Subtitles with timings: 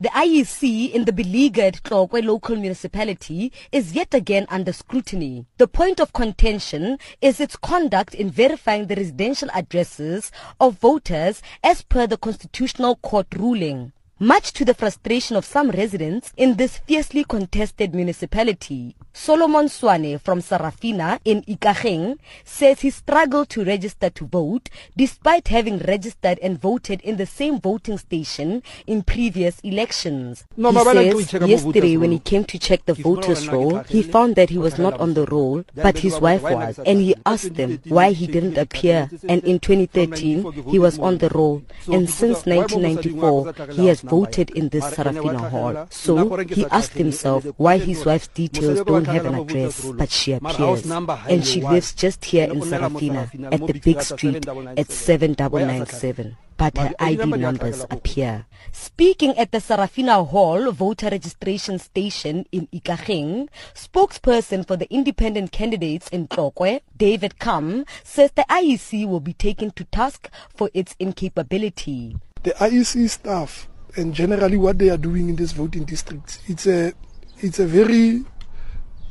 [0.00, 5.44] The IEC in the beleaguered Tlokwe local municipality is yet again under scrutiny.
[5.56, 10.30] The point of contention is its conduct in verifying the residential addresses
[10.60, 13.90] of voters as per the Constitutional Court ruling.
[14.20, 20.40] Much to the frustration of some residents in this fiercely contested municipality, Solomon Swane from
[20.40, 27.00] Sarafina in Ikageng says he struggled to register to vote despite having registered and voted
[27.02, 30.44] in the same voting station in previous elections.
[30.56, 33.48] No, he but I like to says yesterday when he came to check the voters
[33.48, 37.00] roll, he found that he was not on the roll, but his wife was, and
[37.00, 39.10] he asked them why he didn't appear.
[39.28, 44.68] And in 2013, he was on the roll, and since 1994, he has voted in
[44.68, 45.86] this Sarafina hall.
[45.90, 50.90] So he asked himself why his wife's details don't have an address, but she appears,
[51.28, 56.92] and she lives just here in Sarafina at the big street at 7997 but her
[56.98, 58.44] ID numbers appear.
[58.72, 66.08] Speaking at the Sarafina Hall voter registration station in Ikageng, spokesperson for the independent candidates
[66.08, 72.16] in Tlokwe, David Kam, says the IEC will be taken to task for its incapability.
[72.42, 76.92] the IEC staff and generally what they are doing in these voting districts, it's a
[77.40, 78.24] it's a very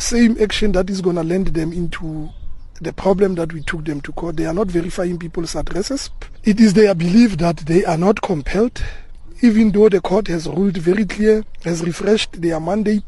[0.00, 2.30] same action that is going to land them into
[2.80, 4.36] the problem that we took them to court.
[4.36, 6.10] They are not verifying people's addresses.
[6.44, 8.82] It is their belief that they are not compelled,
[9.42, 13.04] even though the court has ruled very clear, has refreshed their mandate.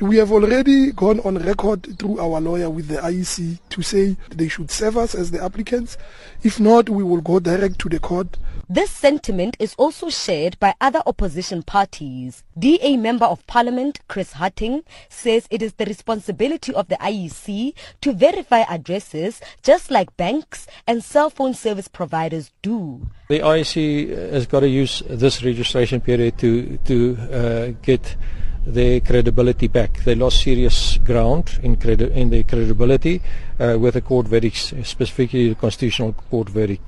[0.00, 4.48] We have already gone on record through our lawyer with the IEC to say they
[4.48, 5.98] should serve us as the applicants.
[6.42, 8.38] If not, we will go direct to the court
[8.72, 12.44] This sentiment is also shared by other opposition parties.
[12.56, 18.12] DA Member of Parliament Chris Hutting says it is the responsibility of the IEC to
[18.12, 23.10] verify addresses just like banks and cell phone service providers do.
[23.28, 28.14] The IEC has got to use this registration period to to uh, get
[28.66, 30.04] their credibility back.
[30.04, 33.22] They lost serious ground in, credi- in their credibility
[33.58, 36.82] uh, with the court verdicts, specifically the constitutional court verdict.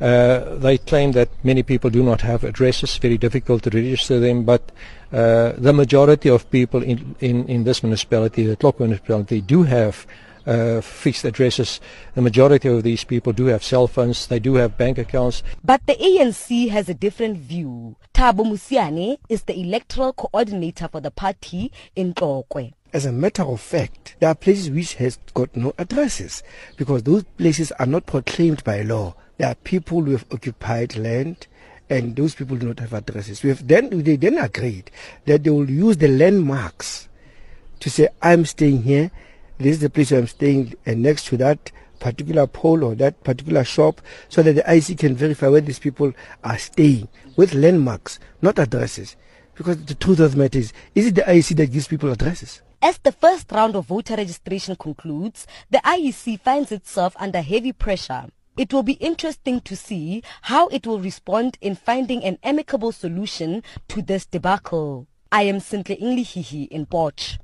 [0.00, 4.44] Uh, they claim that many people do not have addresses, very difficult to register them,
[4.44, 4.72] but
[5.12, 10.06] uh, the majority of people in, in, in this municipality, the Tlokwe municipality, do have
[10.46, 11.80] uh, fixed addresses.
[12.14, 15.86] The majority of these people do have cell phones, they do have bank accounts, But
[15.86, 17.96] the ANC has a different view.
[18.14, 22.72] Thabo Musiane is the electoral coordinator for the party in Tlokwe.
[22.92, 26.42] As a matter of fact, there are places which has got no addresses
[26.76, 29.14] because those places are not proclaimed by law.
[29.38, 31.46] There are people who have occupied land
[31.88, 33.42] and those people do not have addresses.
[33.42, 34.90] We have then they then agreed
[35.26, 37.08] that they will use the landmarks
[37.80, 39.10] to say I'm staying here,
[39.60, 43.22] this is the place where I'm staying and next to that particular pole or that
[43.22, 46.12] particular shop so that the IC can verify where these people
[46.42, 49.16] are staying with landmarks, not addresses.
[49.54, 52.62] Because the truth of the matter is, is it the IEC that gives people addresses?
[52.80, 58.28] As the first round of voter registration concludes, the IEC finds itself under heavy pressure.
[58.56, 63.62] It will be interesting to see how it will respond in finding an amicable solution
[63.88, 65.06] to this debacle.
[65.30, 67.38] I am Sentleeng Lehihi in Poch.